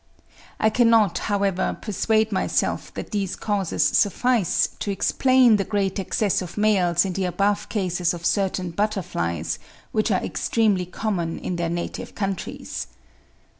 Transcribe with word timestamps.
I 0.59 0.71
cannot, 0.71 1.15
however, 1.29 1.77
persuade 1.79 2.31
myself 2.31 2.91
that 2.95 3.11
these 3.11 3.35
causes 3.35 3.83
suffice 3.85 4.67
to 4.79 4.89
explain 4.89 5.57
the 5.57 5.63
great 5.63 5.99
excess 5.99 6.41
of 6.41 6.57
males, 6.57 7.05
in 7.05 7.13
the 7.13 7.25
above 7.25 7.69
cases 7.69 8.11
of 8.11 8.25
certain 8.25 8.71
butterflies 8.71 9.59
which 9.91 10.09
are 10.09 10.23
extremely 10.25 10.87
common 10.87 11.37
in 11.37 11.57
their 11.57 11.69
native 11.69 12.15
countries. 12.15 12.87